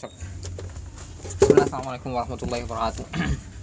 [0.00, 3.04] بسم الله السلام عليكم ورحمة الله وبركاته.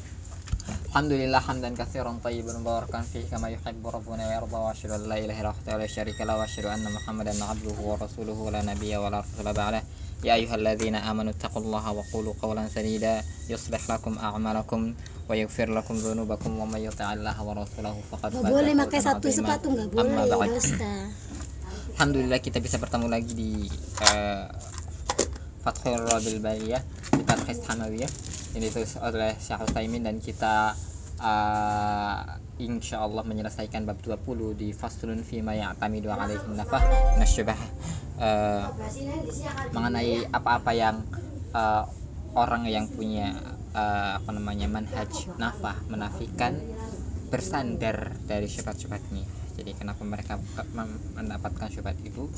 [0.93, 5.33] الحمد لله حمدا كثيرا طيبا مباركا فيه كما يحب ربنا ويرضى وأشهد أن لا إله
[5.41, 9.81] إلا الله ولا شريك له وأشهد أن محمدا عبده ورسوله لا نبي ولا رسول بعده.
[10.29, 14.93] يا أيها الذين آمنوا اتقوا الله وقولوا قولا سديدا يصلح لكم أعمالكم
[15.29, 18.45] ويغفر لكم ذنوبكم ومن يطع الله ورسوله فقد فاز
[21.97, 23.65] الحمد لله kita bisa bertemu lagi di
[24.05, 24.45] uh,
[25.67, 26.79] Fathul Rabil Bariyah
[27.11, 28.07] di Tarhis Hamawiyah
[28.55, 30.71] ini ditulis oleh Syekh Utsaimin dan kita
[31.19, 32.23] uh,
[32.55, 36.79] insya Allah menyelesaikan bab 20 di Faslun Fima Ya'tamidu alaihi nafah.
[37.19, 37.59] Nasyubah
[38.15, 38.71] uh,
[39.75, 41.03] mengenai apa-apa yang
[41.51, 41.83] uh,
[42.39, 43.35] orang yang punya
[43.75, 46.63] uh, apa namanya manhaj nafah menafikan
[47.27, 49.27] bersandar dari syubhat-syubhatnya
[49.59, 50.39] jadi kenapa mereka
[51.19, 52.31] mendapatkan syubhat itu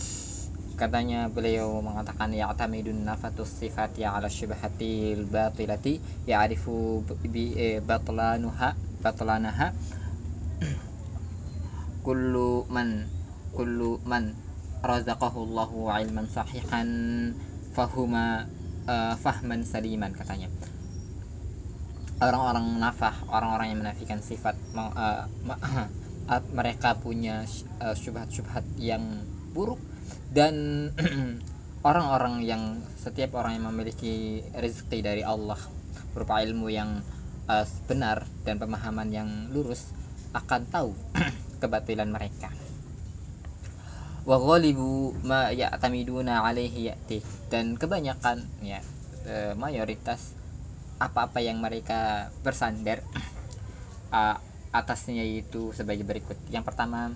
[0.79, 9.75] katanya beliau mengatakan ya tamidun nafatus sifati ala syubhatil batilati ya'rifu bi eh, batlanuha batlanaha.
[12.07, 13.11] Kullu man
[13.51, 14.31] kullu man
[14.79, 16.87] razaqahu Allahu ilman sahihan
[17.75, 18.47] fahuma
[18.87, 20.47] eh, fahman saliman katanya.
[22.23, 25.23] Orang-orang nafah orang-orang yang menafikan sifat eh,
[26.57, 27.43] mereka punya
[27.83, 29.88] eh, syubhat-syubhat yang buruk
[30.29, 30.89] dan
[31.89, 32.63] orang-orang yang
[32.99, 35.57] setiap orang yang memiliki rezeki dari Allah
[36.13, 37.01] berupa ilmu yang
[37.49, 39.89] eh, benar dan pemahaman yang lurus
[40.35, 40.91] akan tahu
[41.61, 42.53] kebatilan mereka
[44.27, 48.83] wa ghalibu ma ya'tamiduna alaihi ya'ti dan kebanyakan ya
[49.25, 50.37] eh, mayoritas
[50.99, 52.99] apa-apa yang mereka bersandar
[54.11, 54.35] uh,
[54.69, 56.35] atasnya itu sebagai berikut.
[56.51, 57.15] Yang pertama,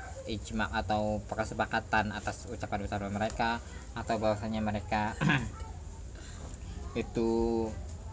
[0.27, 3.61] ijma atau kesepakatan atas ucapan-ucapan mereka
[3.97, 5.17] atau bahwasanya mereka
[7.01, 7.29] itu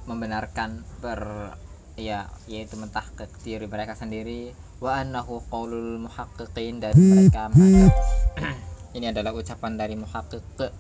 [0.09, 1.53] membenarkan ber
[1.99, 4.55] ya yaitu mentahqiq diri mereka sendiri.
[4.79, 7.95] Wa annahu qaulul muhaqqiqin dan mereka menganggap
[8.97, 10.71] ini adalah ucapan dari muhaqqiq.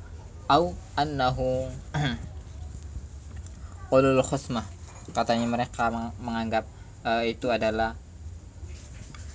[0.48, 1.66] Au annahu
[3.90, 4.64] qaulul khusmah
[5.12, 6.64] katanya mereka meng- menganggap
[7.04, 7.96] eh, itu adalah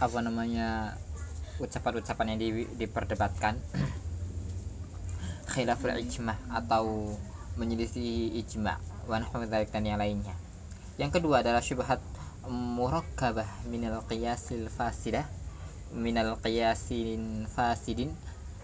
[0.02, 0.98] apa namanya
[1.63, 3.56] ucapan-ucapan yang di- diperdebatkan.
[5.47, 7.16] Khilaful ijma atau
[7.56, 8.75] menyelisih ijma
[9.07, 10.35] wa nahwu dzalik dan yang lainnya.
[11.00, 12.03] Yang kedua adalah syubhat
[12.52, 15.23] murakkabah minal qiyasil fasidah
[15.94, 18.12] minal qiyasin fasidin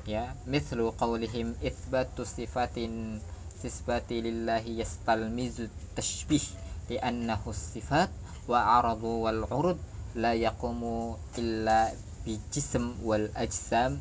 [0.03, 3.21] ya mislu qawlihim itsbatu sifatin
[3.61, 6.41] sisbati lillahi yastalmizu tashbih
[6.89, 8.09] li'annahu sifat
[8.49, 9.77] wa aradu wal urud
[10.17, 11.93] la yaqumu illa
[12.23, 13.91] bi jism wal ajsam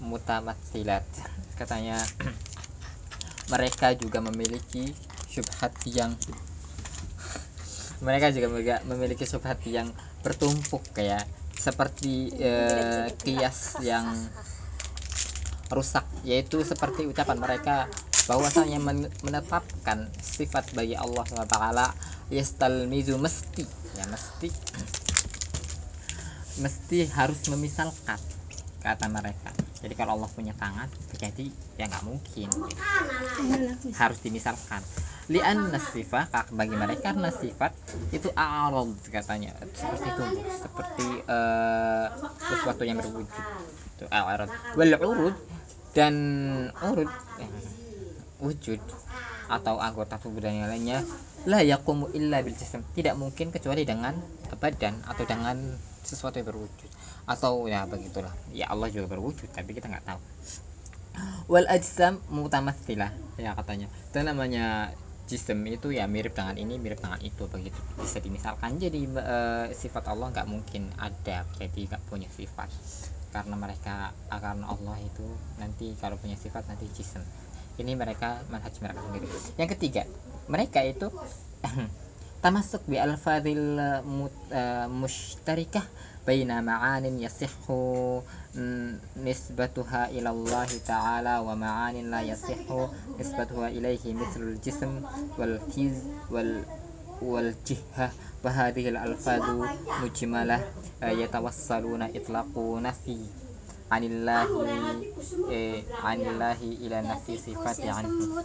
[0.00, 1.04] mutamatsilat
[1.60, 2.08] katanya
[3.52, 4.94] mereka juga memiliki
[5.30, 6.12] syubhat yang
[8.06, 9.92] mereka juga memiliki syubhat yang
[10.24, 14.06] bertumpuk kayak seperti eh, kias yang
[15.70, 17.86] rusak yaitu seperti ucapan mereka
[18.26, 21.56] bahwasanya men- menetapkan sifat bagi Allah SWT
[22.30, 23.64] yastalmizu mesti.
[23.98, 24.48] Ya mesti
[26.58, 28.18] mesti harus memisalkan
[28.80, 29.52] kata mereka.
[29.80, 31.46] Jadi kalau Allah punya tangan jadi
[31.76, 32.48] ya nggak mungkin.
[33.94, 34.80] Harus dimisalkan.
[35.30, 37.70] Lian nasifah bagi mereka karena sifat
[38.10, 39.54] itu arad katanya.
[39.76, 42.06] Seperti tubuh seperti eh,
[42.50, 43.44] sesuatu yang berwujud.
[43.96, 44.50] Itu arad.
[44.74, 45.36] Wal urud
[45.92, 46.14] dan
[46.80, 47.50] urud eh,
[48.40, 48.80] wujud
[49.50, 51.02] atau anggota tubuh dan lainnya
[51.48, 52.54] la yaqumu illa bil
[52.94, 54.14] tidak mungkin kecuali dengan
[54.60, 55.56] badan atau dengan
[56.04, 56.90] sesuatu yang berwujud.
[57.28, 58.32] Atau ya begitulah.
[58.50, 60.20] Ya Allah juga berwujud tapi kita nggak tahu.
[61.50, 63.90] Wal ajsam mutamatsilah ya katanya.
[64.10, 64.94] Itu namanya
[65.30, 67.78] jism itu ya mirip dengan ini mirip dengan itu begitu.
[67.98, 72.70] Bisa dimisalkan jadi eh, sifat Allah nggak mungkin ada jadi nggak punya sifat.
[73.30, 75.26] Karena mereka ah, karena Allah itu
[75.62, 77.22] nanti kalau punya sifat nanti jism.
[77.78, 79.26] Ini mereka manhaj mereka sendiri.
[79.56, 80.02] Yang ketiga
[80.50, 81.06] mereka itu
[82.42, 85.84] tamasuk bi alfadil mut- eh, musytarikah
[86.26, 88.22] baina ma'anin yasihhu
[89.26, 92.88] nisbatuha ila Allah ta'ala wa ma'anin la yasihhu
[93.18, 95.04] nisbatuha ilaihi mithlul jism
[95.38, 95.96] wal hiz
[96.32, 96.64] wal
[97.20, 98.10] wal jihah
[98.44, 99.64] wa hadhihi al alfadu
[100.00, 100.60] mujmalah
[101.04, 103.20] yatawassaluna itlaqu nafi
[103.92, 105.12] anillahi
[105.52, 108.40] eh, anillahi ila nafi sifati anhu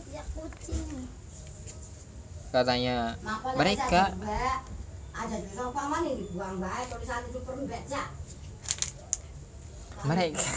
[2.55, 3.19] katanya.
[3.59, 4.15] Mereka
[10.05, 10.51] mereka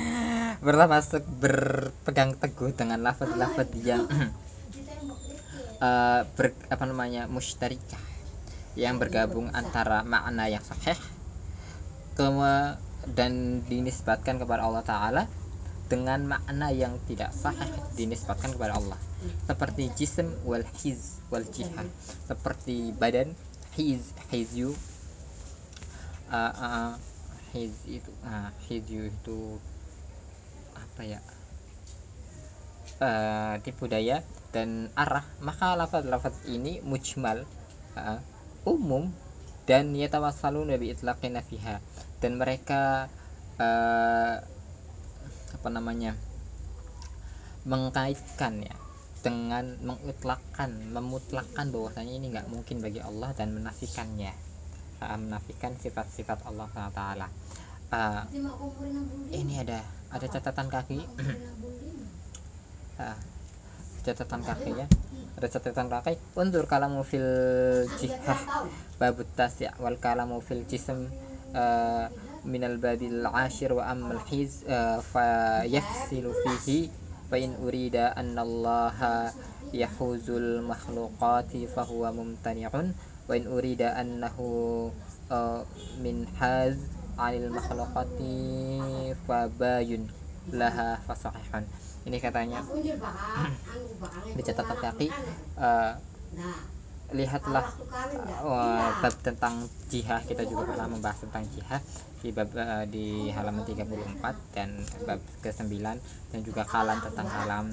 [0.64, 4.08] bertermasuk berpegang teguh dengan lafaz-lafaz yang
[5.82, 8.00] uh, ber, apa namanya musytarikah
[8.74, 10.98] yang bergabung antara makna yang sahih
[13.12, 15.22] dan dinisbatkan kepada Allah Taala
[15.84, 19.00] dengan makna yang tidak sahih dinisbatkan kepada Allah.
[19.44, 21.88] Seperti jism wal hiz wal jihad.
[22.28, 23.36] Seperti badan
[23.76, 24.72] hiz hizyu.
[26.32, 26.92] Uh, uh,
[27.52, 29.60] hiz itu uh, hizyu itu
[30.72, 31.20] apa ya?
[33.00, 34.24] Uh, tipu daya
[34.56, 35.24] dan arah.
[35.44, 37.44] Maka lafaz-lafaz ini mujmal
[37.96, 38.20] uh,
[38.64, 39.12] umum
[39.68, 41.80] dan yatawassalu nabi itlaqina fiha.
[42.24, 43.12] Dan mereka
[43.60, 44.40] uh,
[45.54, 46.18] apa namanya
[47.64, 48.76] mengkaitkan ya
[49.24, 54.36] dengan mengutlakkan memutlakkan bahwasanya ini nggak mungkin bagi Allah dan menafikannya.
[55.00, 57.02] Uh, menafikan sifat-sifat Allah SWT
[57.90, 58.22] uh,
[59.34, 59.80] ini ada
[60.12, 61.00] ada catatan kaki.
[62.94, 63.18] Uh,
[64.06, 64.86] catatan kaki ya.
[65.34, 66.14] ada catatan kaki.
[66.38, 67.26] Undur kalamu fil
[67.98, 68.38] jihah
[69.02, 71.10] babut tasya wal kalamu fil jism.
[71.50, 72.06] Uh,
[74.68, 76.92] uh, fa yafsilu fihi
[77.32, 79.32] fa in urida anna allaha
[79.72, 82.92] yahuzul makhluqati fahuwa mumtani'un
[83.24, 84.92] wa in urida annahu
[85.32, 85.64] uh,
[86.04, 86.76] min haz
[87.16, 88.36] anil makhluqati
[89.24, 90.04] fabayun
[90.52, 91.64] laha fasahihun
[92.04, 92.60] ini katanya.
[94.36, 95.08] Di catatan kaki
[97.14, 97.66] lihatlah
[98.42, 101.82] uh, tentang jihad kita juga pernah membahas tentang jihad
[102.24, 105.76] di bab uh, di halaman 34 dan bab ke-9
[106.32, 107.66] dan juga kalam tentang kalam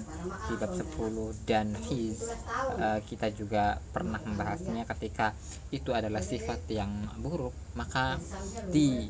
[0.51, 2.19] di bab 10 dan hiz.
[2.75, 5.31] Uh, kita juga pernah membahasnya ketika
[5.71, 6.91] itu adalah sifat yang
[7.23, 8.19] buruk maka
[8.67, 9.07] di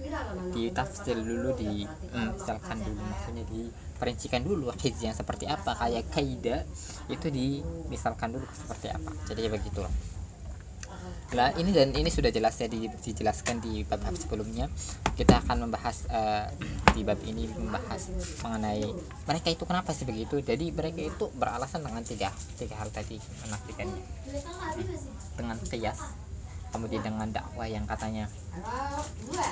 [0.54, 6.62] ditafsir dulu di mm, misalkan dulu maksudnya diperincikan dulu hiz yang seperti apa kayak kaida
[7.10, 9.10] itu dimisalkan dulu seperti apa.
[9.26, 9.82] Jadi begitu
[11.32, 14.68] Nah ini dan ini sudah jelas ya di, dijelaskan di bab-bab sebelumnya.
[15.16, 16.46] Kita akan membahas uh,
[16.92, 18.12] di bab ini membahas
[18.44, 18.84] mengenai
[19.28, 20.44] mereka itu kenapa sih begitu.
[20.44, 22.30] Jadi mereka itu beralasan dengan tiga
[22.60, 23.16] tiga hal tadi
[23.48, 24.04] menafikannya
[25.40, 26.00] dengan kias
[26.72, 28.32] kemudian dengan dakwah yang katanya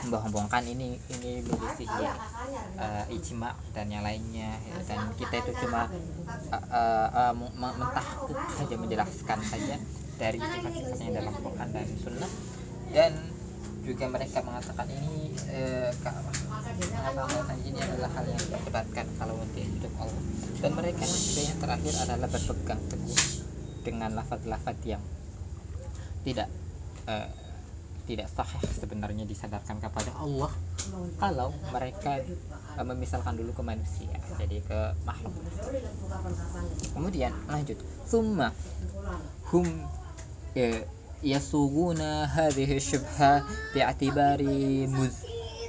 [0.07, 2.15] membohong-bohongkan ini ini menyelisihi ya,
[2.79, 5.91] uh, ijma dan yang lainnya ya, dan kita itu cuma
[6.51, 9.75] uh, uh, uh, mentahkik saja menjelaskan saja
[10.19, 12.31] dari sifat-sifatnya dalam Quran dan Sunnah.
[12.91, 13.13] Dan
[13.87, 15.89] juga mereka mengatakan ini eh,
[17.15, 20.23] mengatakan ini adalah hal yang diperdebatkan kalau untuk hidup Allah.
[20.59, 23.21] Dan mereka juga yang terakhir adalah berpegang teguh
[23.87, 25.01] dengan lafaz-lafaz yang
[26.27, 26.51] tidak
[27.07, 27.29] eh,
[28.09, 30.51] tidak sahih sebenarnya disadarkan kepada Allah.
[31.21, 35.33] Kalau mereka eh, memisalkan dulu ke manusia jadi ke makhluk.
[36.93, 37.77] Kemudian lanjut.
[38.03, 38.51] Summa
[39.53, 39.65] hum
[41.24, 44.40] يصوغون هذه الشبهة باعتبار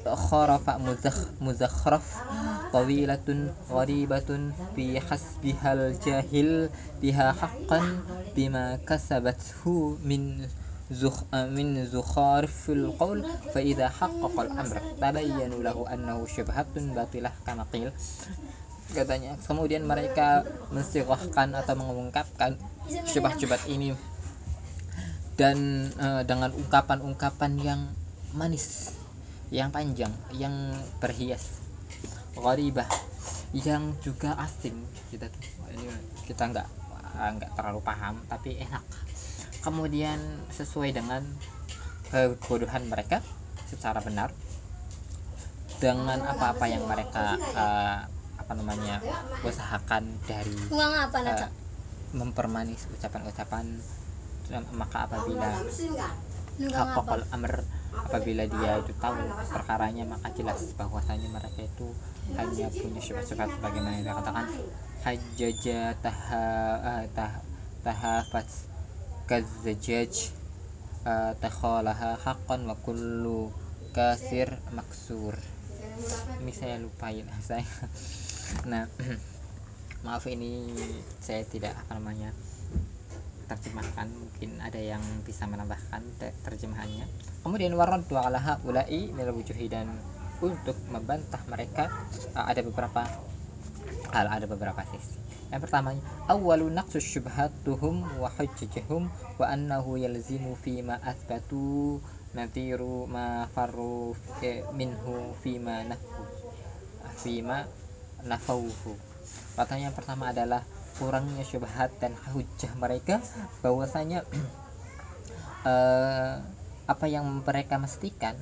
[0.05, 0.69] مزخرف
[1.41, 2.15] مزخرف
[2.73, 6.69] طويلة غريبة بحسبها الجاهل
[7.01, 7.81] بها حقا
[8.35, 10.47] بما كسبته من
[10.91, 17.91] زخ من زخارف القول فإذا حقق الأمر تبين له أنه شبهة باطلة كما قيل
[18.85, 22.53] katanya kemudian mereka mensirohkan atau mengungkapkan
[23.09, 23.97] syubhat-syubhat ini
[25.40, 27.80] dan uh, dengan ungkapan-ungkapan yang
[28.36, 28.92] manis
[29.48, 30.52] yang panjang yang
[31.00, 31.64] berhias
[32.36, 32.84] gharibah
[33.56, 34.76] yang juga asing
[35.08, 35.32] kita
[35.72, 35.88] ini
[36.28, 36.68] kita nggak
[37.16, 38.84] eh, nggak terlalu paham tapi enak.
[39.64, 40.20] Kemudian
[40.52, 41.24] sesuai dengan
[42.12, 43.24] kebodohan mereka
[43.66, 44.30] secara benar
[45.80, 48.04] dengan apa-apa yang mereka uh,
[48.36, 49.00] apa namanya
[49.42, 50.52] usahakan dari
[51.48, 51.50] uh,
[52.12, 53.80] mempermanis ucapan-ucapan
[54.74, 55.48] maka apabila
[56.60, 59.16] hakokol amr apabila dia itu tahu
[59.50, 61.88] perkaranya maka jelas bahwasanya mereka itu
[62.36, 64.46] hanya punya sifat-sifat sebagaimana yang dikatakan
[65.02, 66.46] hajaja taha
[66.84, 67.42] uh, tah,
[67.82, 68.46] tahafat
[69.26, 70.30] kazajaj
[71.06, 73.50] uh, takhalaha haqqan wa kullu
[73.90, 75.34] kasir maksur.
[76.38, 77.66] Ini saya lupain saya
[78.66, 78.90] nah
[80.04, 80.74] maaf ini
[81.22, 82.34] saya tidak apa namanya
[83.50, 86.06] terjemahkan mungkin ada yang bisa menambahkan
[86.46, 87.10] terjemahannya.
[87.42, 89.90] Kemudian waraddu ala haula'i minal wujuhi dan
[90.38, 91.90] untuk membantah mereka
[92.38, 93.02] ada beberapa
[94.14, 95.18] hal ada beberapa sisi.
[95.50, 95.98] Yang pertama
[96.30, 101.98] awalu naqsu syubhatuhum wa hujjatuhum wa annahu yalzimu fi ma athbatu
[102.30, 104.14] nadiru ma farru
[104.78, 106.22] minhu fi ma nafu
[107.18, 107.66] fi ma
[108.22, 108.94] nafauhu
[109.58, 110.62] katanya yang pertama adalah
[110.98, 113.22] kurangnya syubhat dan hujah mereka
[113.62, 114.24] bahwasanya
[115.66, 116.40] uh,
[116.92, 118.34] apa yang mereka mestikan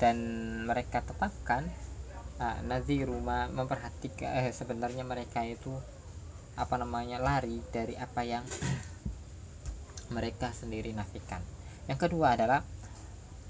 [0.00, 0.16] dan
[0.64, 1.68] mereka tetapkan
[2.40, 5.70] uh, naziruma memperhatikan eh, sebenarnya mereka itu
[6.56, 8.44] apa namanya lari dari apa yang
[10.16, 11.40] mereka sendiri nafikan.
[11.88, 12.64] Yang kedua adalah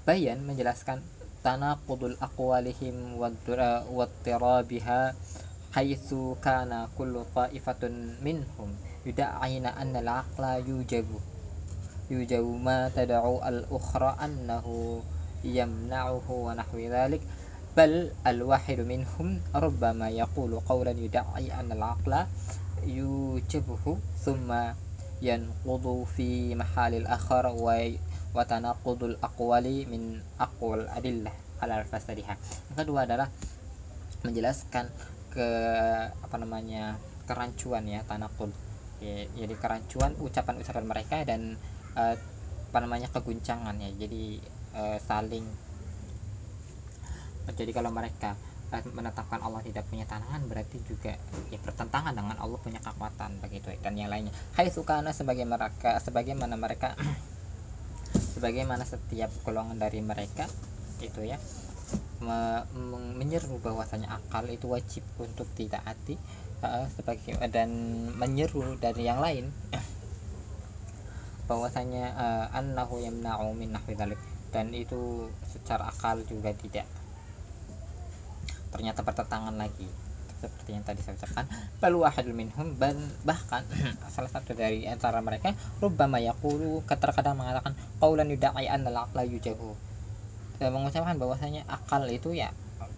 [0.03, 0.99] bayan menjelaskan
[1.43, 5.42] tanaqudul aqwalihim wattirabiha haitsu
[5.73, 8.69] kana kullu ta'ifatun minhum
[9.01, 11.17] yuda'ina anna al-aqla yujabu
[12.13, 15.01] yujabu ma tad'u al-ukhra annahu
[15.41, 17.25] yamna'uhu wa nahwi dhalik
[17.73, 22.29] bal al-wahidu minhum rubbama yaqulu qawlan yud'i anna al-aqla
[22.85, 24.77] yujibuhu thumma
[25.25, 27.81] yanqudu fi mahalil akhar wa
[28.33, 33.29] wa tanaqudul aqwali min aqwal adillah ala fasadiha yang kedua adalah
[34.25, 34.89] menjelaskan
[35.33, 35.49] ke
[36.13, 38.53] apa namanya kerancuan ya tanakud
[39.01, 41.57] ya, jadi kerancuan ucapan-ucapan mereka dan
[41.97, 42.15] uh,
[42.69, 43.89] apa namanya keguncangan ya.
[43.97, 44.37] Jadi
[44.77, 45.45] uh, saling
[47.57, 48.39] jadi kalau mereka
[48.73, 51.13] menetapkan Allah tidak punya tangan berarti juga
[51.53, 54.33] ya bertentangan dengan Allah punya kekuatan begitu dan yang lainnya.
[54.57, 56.97] Hai sukana sebagai mereka sebagaimana mereka
[58.33, 60.49] sebagaimana setiap golongan dari mereka
[61.05, 61.37] itu ya
[62.23, 62.63] me,
[63.19, 66.15] menyeru bahwasanya akal itu wajib untuk tidak hati
[66.63, 67.69] uh, sebagai dan
[68.15, 69.51] menyeru dari yang lain.
[71.43, 73.99] Bahwasanya uh, annahu yamna'u min nahwi
[74.53, 76.87] dan itu secara akal juga tidak.
[78.71, 79.85] Ternyata bertentangan lagi
[80.43, 81.45] seperti yang tadi saya ucapkan.
[81.79, 82.75] Bal wahadul minhum
[83.23, 83.63] bahkan
[84.13, 89.92] salah satu dari antara mereka rubbama yaqulu terkadang mengatakan qaulan yudai an aqla yujahu
[90.59, 92.53] e, mengucapkan bahwasanya akal itu ya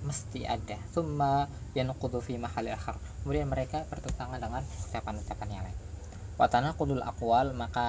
[0.06, 0.78] mesti ada.
[0.94, 2.98] Summa yanqudu fi mahali akhar.
[3.22, 5.78] Kemudian mereka bertentangan dengan ucapan-ucapan yang lain.
[6.36, 7.88] Watana kudul akwal maka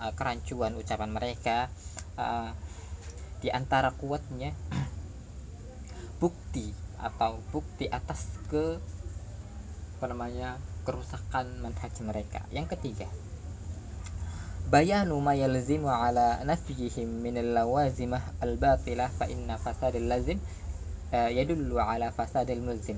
[0.00, 1.68] uh, kerancuan ucapan mereka
[2.16, 2.48] uh,
[3.44, 4.56] di antara kuatnya
[6.22, 8.80] bukti atau bukti atas ke
[10.00, 10.56] apa namanya
[10.88, 12.40] kerusakan manhaj mereka.
[12.48, 13.08] Yang ketiga
[14.72, 20.40] yalzimu ala nafyihim min al-lawazimah al-batilah fa inna fasadil lazim
[21.12, 22.96] uh, yadullu ala fasadil mulzim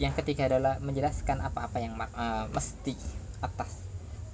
[0.00, 2.96] yang ketiga adalah menjelaskan apa-apa yang uh, mesti
[3.44, 3.84] atas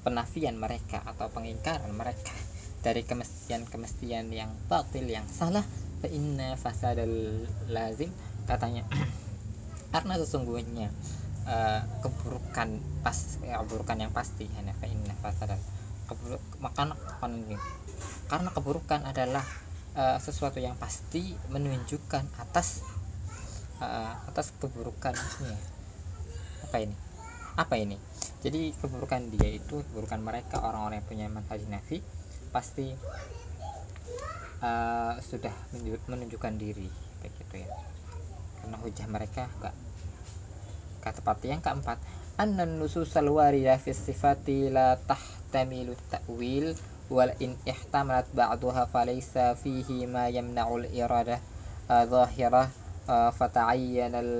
[0.06, 2.30] penafian mereka atau pengingkaran mereka
[2.78, 5.66] dari kemestian-kemestian yang batil yang salah.
[5.98, 8.06] fa inna fasadal lazim
[8.46, 8.86] katanya.
[9.92, 10.94] Karena sesungguhnya
[11.42, 14.46] uh, keburukan pas keburukan yang pasti.
[14.54, 15.58] Hanya inna fasadan
[16.08, 16.96] keburuk maka
[18.28, 19.44] karena keburukan adalah
[19.96, 22.84] uh, sesuatu yang pasti menunjukkan atas
[23.80, 25.14] uh, atas keburukan
[26.68, 26.96] apa ini?
[27.58, 27.96] Apa ini?
[28.40, 32.04] Jadi keburukan dia itu keburukan mereka orang-orang yang punya manhaj nafi
[32.52, 32.92] pasti
[34.64, 35.52] uh, sudah
[36.08, 36.88] menunjukkan diri
[37.20, 37.70] begitu ya.
[38.62, 39.74] Karena hujah mereka enggak
[40.98, 41.96] kata part yang keempat
[42.36, 44.68] annan nususal warida fi sifati
[47.08, 51.40] wal in ihtamalat ba'daha falaysa fihi ma yamna'ul irada
[51.88, 52.68] zahirah
[53.08, 54.32] fata'ayyan al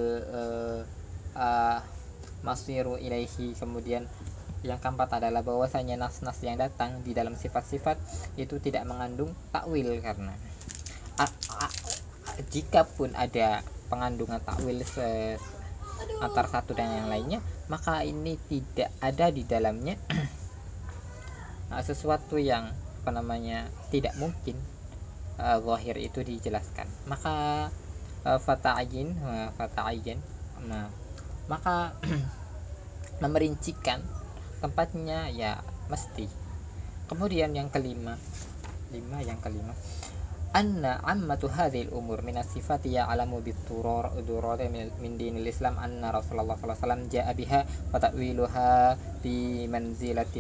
[2.45, 4.05] masiru ilaihi kemudian
[4.67, 7.97] yang keempat adalah bahwasanya nas-nas yang datang di dalam sifat-sifat
[8.37, 10.35] itu tidak mengandung takwil karena
[12.51, 14.83] jika pun ada pengandungan takwil
[16.23, 19.99] antar satu dan yang lainnya maka ini tidak ada di dalamnya
[21.69, 22.73] nah, sesuatu yang
[23.05, 24.59] apa namanya tidak mungkin
[25.41, 25.61] uh,
[25.97, 26.89] itu dijelaskan.
[27.09, 27.69] Maka
[28.27, 30.19] uh, fata'ayin uh, fata'ayin
[30.67, 30.91] nah,
[31.47, 31.95] maka
[33.23, 34.03] memerincikan
[34.61, 36.29] tempatnya ya mesti.
[37.09, 38.21] Kemudian yang kelima
[38.89, 39.77] lima yang kelima
[41.93, 42.41] umur min
[45.45, 45.77] islam
[46.09, 46.57] rasulullah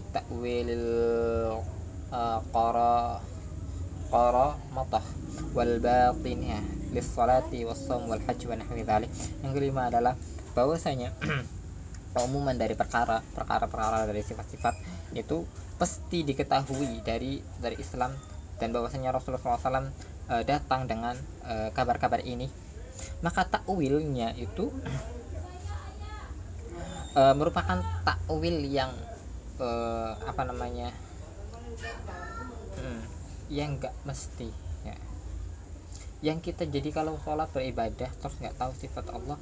[0.09, 0.89] ta'wilil
[2.49, 3.21] qara
[4.09, 5.05] qara matah
[8.89, 9.13] dhalik.
[9.45, 10.17] Yang kelima adalah
[10.57, 11.13] bahwasanya
[12.17, 14.75] keumuman dari perkara perkara-perkara dari sifat-sifat
[15.13, 15.45] itu
[15.77, 19.95] pasti diketahui dari dari Islam dan bahwasanya Rasulullah SAW
[20.31, 21.15] e, datang dengan
[21.47, 22.51] e, kabar-kabar ini.
[23.23, 24.75] Maka takwilnya itu
[27.15, 28.91] e, merupakan takwil yang
[29.59, 29.69] e,
[30.27, 30.91] apa namanya
[32.79, 33.01] hmm,
[33.49, 34.51] yang enggak mesti
[34.83, 34.97] ya.
[36.21, 39.39] Yang kita jadi kalau sholat beribadah terus nggak tahu sifat Allah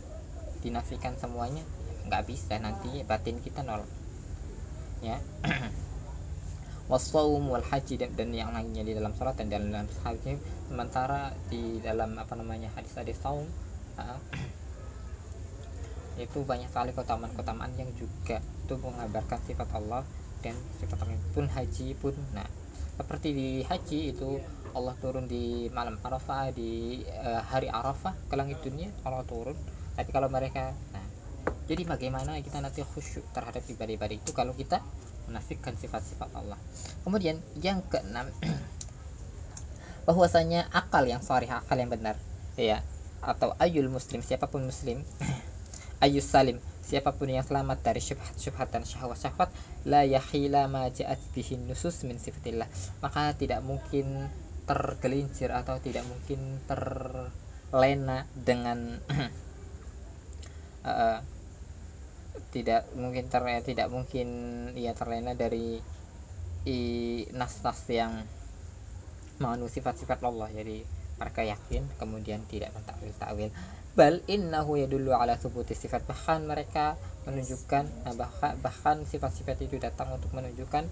[0.61, 1.64] dinafikan semuanya
[2.06, 3.82] nggak bisa nanti batin kita nol
[5.02, 5.18] ya
[6.87, 10.38] wasawum wal haji dan, dan yang lainnya di dalam sholat dan dalam haji
[10.71, 13.47] sementara di dalam apa namanya hadis-hadis saum
[13.99, 14.19] uh,
[16.25, 20.02] itu banyak sekali keutamaan-keutamaan yang juga itu mengabarkan sifat Allah
[20.40, 22.14] dan sifat Allah pun haji pun.
[22.33, 22.49] Nah
[22.97, 24.40] seperti di haji itu
[24.73, 29.59] Allah turun di malam Arafah di uh, hari Arafah ke langit dunia Allah turun.
[29.97, 31.05] Tapi kalau mereka nah
[31.66, 34.31] jadi bagaimana kita nanti khusyuk terhadap ibadah-ibadah itu?
[34.33, 34.81] Kalau kita
[35.26, 36.59] menafikan sifat-sifat Allah.
[37.02, 38.30] Kemudian yang keenam
[40.09, 42.14] bahwasanya akal yang sahih akal yang benar
[42.54, 42.80] ya
[43.18, 45.02] atau ayul muslim siapa pun muslim
[46.04, 49.50] ayus salim siapa pun yang selamat dari syubhat-syubhat dan syahwat-syahwat
[49.90, 52.71] la yahila ma ja'at bihin nusus min sifatillah.
[53.02, 54.30] Maka tidak mungkin
[54.71, 59.02] tergelincir atau tidak mungkin terlena dengan
[60.87, 61.18] uh,
[62.52, 64.28] tidak mungkin ter tidak mungkin
[64.76, 65.78] ia terlena dari
[66.66, 66.81] i
[67.31, 68.26] nas-nas yang
[69.38, 70.50] mengandung sifat-sifat Allah.
[70.50, 70.83] Jadi
[71.16, 73.50] mereka yakin kemudian tidak mentakwil takwil.
[73.97, 76.05] Bal innahu yadullu ala thubuti sifat.
[76.05, 80.85] Bahkan mereka menunjukkan nah, bahkan bahkan sifat-sifat itu datang untuk menunjukkan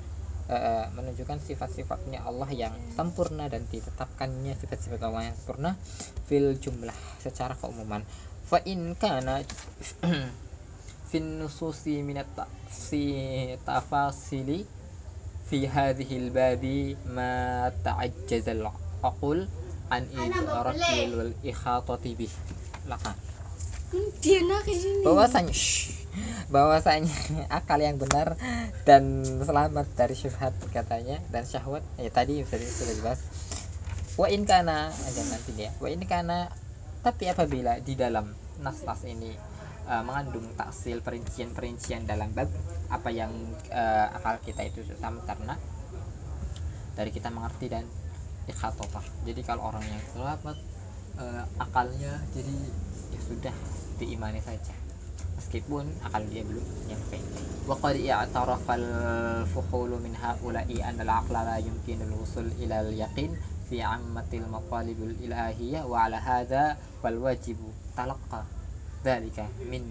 [0.49, 5.77] uh, menunjukkan sifat-sifatnya Allah yang sempurna dan ditetapkannya sifat-sifat Allah yang sempurna
[6.25, 8.01] fil jumlah secara keumuman.
[8.45, 9.41] Fa in kana
[11.21, 12.27] minat
[12.67, 13.15] si
[13.63, 14.67] tafasili
[15.45, 18.67] fi hadhil babi ma ta'ajjazal
[19.05, 19.47] aqul
[19.93, 22.33] an idrakil wal ikhatati bih.
[22.89, 23.15] Laka.
[25.07, 25.55] Bahwasanya
[26.51, 27.15] bahwasanya
[27.59, 28.39] akal yang benar
[28.87, 31.87] dan selamat dari syubhat katanya dan syahwat.
[32.01, 33.21] Ya tadi sudah sudah dibahas.
[34.19, 35.71] Wa in kana aja nanti dia.
[35.79, 36.51] Wa in kana
[37.05, 38.33] tapi apabila di dalam
[38.65, 39.54] nas-nas ini
[39.89, 42.49] uh, mengandung taksil perincian-perincian dalam bab
[42.89, 43.33] apa yang
[43.73, 45.55] uh, akal kita itu karena
[46.95, 47.85] dari kita mengerti dan
[48.47, 50.57] ikhatofah jadi kalau orang yang selamat
[51.19, 52.55] uh, akalnya jadi
[53.15, 53.55] ya sudah
[53.99, 54.75] diimani saja.
[55.35, 57.19] Meskipun akal dia belum nyampe.
[57.67, 63.35] Wa qad i'tarafa al-fuhul min haula'i an al-aqla la yumkinu al-wusul ila al-yaqin
[63.71, 67.71] fi ammatil maqalibul ilahiyah wa hadha wal wajibu
[69.05, 69.85] dzalika min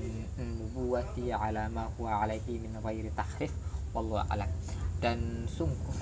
[0.57, 3.53] nubuwati ala ma huwa alaihi min ghairi tahrif
[3.93, 4.49] wallahu alam
[4.97, 5.97] dan sungguh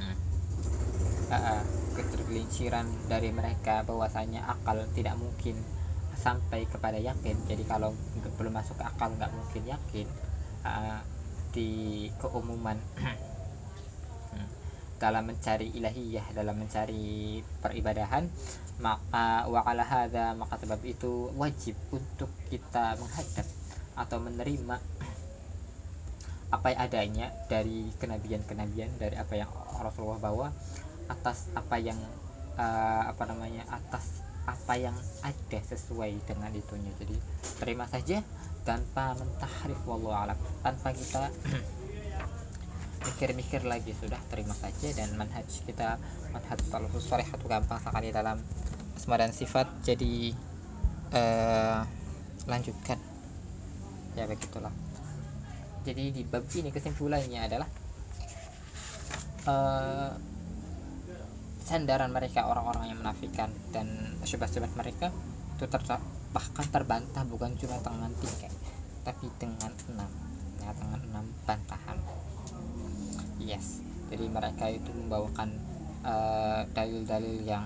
[0.00, 0.16] hmm,
[1.28, 5.60] uh, ketergelinciran dari mereka bahwasanya akal tidak mungkin
[6.20, 7.36] sampai kepada yakin.
[7.48, 7.96] Jadi kalau
[8.36, 10.06] belum masuk akal nggak mungkin yakin.
[10.60, 11.00] Uh,
[11.50, 12.78] di keumuman
[15.00, 18.28] dalam mencari ilahiyah dalam mencari peribadahan
[18.80, 23.48] maka wakala hada maka sebab itu wajib untuk kita menghadap
[23.96, 24.76] atau menerima
[26.50, 30.46] apa yang adanya dari kenabian-kenabian dari apa yang Rasulullah bawa
[31.06, 31.98] atas apa yang
[32.58, 36.90] uh, apa namanya atas apa yang ada sesuai dengan itunya.
[36.98, 37.14] Jadi
[37.62, 38.18] terima saja
[38.66, 40.38] tanpa mentahrif wallahu alam.
[40.66, 41.30] Tanpa kita
[43.04, 43.96] mikir-mikir lagi.
[43.96, 45.96] Sudah terima saja dan manhaj kita
[46.30, 48.38] manhaj salafus salih itu gampang sekali dalam
[48.96, 50.34] asma dan sifat jadi
[51.16, 51.80] uh,
[52.44, 52.98] lanjutkan.
[54.18, 54.72] Ya begitulah.
[55.80, 57.68] Jadi di bab ini kesimpulannya adalah
[59.48, 60.12] uh,
[61.64, 65.08] sandaran mereka orang-orang yang menafikan dan syubhat-syubhat mereka
[65.56, 65.80] itu ter
[66.30, 68.48] bahkan terbantah bukan cuma dengan tiga
[69.02, 70.10] tapi dengan enam.
[70.60, 71.96] Ya dengan enam bantahan
[73.42, 73.80] yes.
[74.10, 75.54] Jadi mereka itu membawakan
[76.02, 77.64] eh, dalil-dalil uh, yang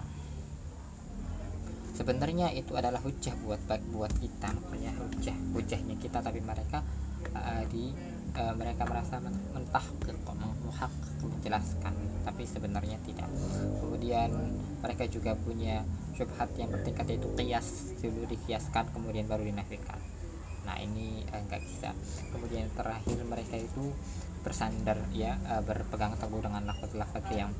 [1.95, 3.63] sebenarnya itu adalah hujah buat
[3.95, 6.83] buat kita makanya hujah hujahnya kita tapi mereka
[7.33, 7.95] uh, di
[8.35, 10.91] uh, mereka merasa mentah memuhak
[11.23, 11.95] menjelaskan
[12.27, 13.31] tapi sebenarnya tidak.
[13.79, 14.31] Kemudian
[14.83, 19.99] mereka juga punya syubhat yang bertingkat yaitu kias dulu dikiaskan kemudian baru dinafikan
[20.65, 21.91] nah ini enggak uh, bisa.
[22.33, 23.93] Kemudian terakhir mereka itu
[24.45, 27.53] bersandar ya uh, berpegang teguh dengan lafaz-lafaz yang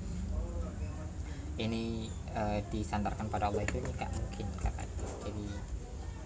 [1.57, 4.89] ini uh, disandarkan pada Allah itu nggak mungkin kakak
[5.23, 5.47] jadi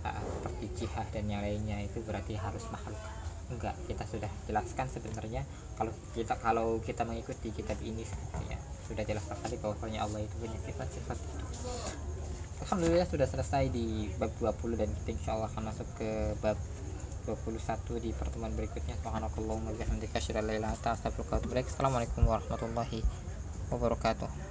[0.09, 2.99] uh, seperti jihad dan yang lainnya itu berarti harus makhluk.
[3.49, 5.43] Enggak kita sudah jelaskan sebenarnya
[5.77, 8.05] kalau kita kalau kita mengikuti kitab ini
[8.49, 11.47] ya sudah jelas sekali bahwasanya Allah itu punya sifat-sifat itu
[12.67, 16.11] Alhamdulillah sudah selesai di bab 20 dan kita insya Allah akan masuk ke
[16.43, 16.59] bab
[17.29, 18.97] 21 di pertemuan berikutnya.
[19.05, 21.69] Subhanakallahumma bihamdika asyhadu an la ilaha illa anta astaghfiruka wa atubu ilaik.
[21.71, 23.01] Assalamualaikum warahmatullahi
[23.71, 24.48] wabarakatuh